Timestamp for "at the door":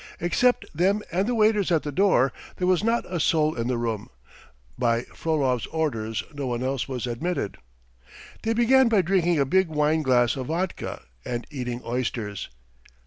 1.71-2.33